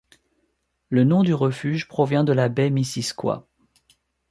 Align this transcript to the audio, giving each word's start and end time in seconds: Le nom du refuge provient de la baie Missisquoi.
Le 0.89 1.03
nom 1.03 1.21
du 1.21 1.31
refuge 1.35 1.87
provient 1.87 2.23
de 2.23 2.33
la 2.33 2.49
baie 2.49 2.71
Missisquoi. 2.71 3.47